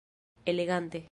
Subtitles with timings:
[0.45, 0.99] Elegante!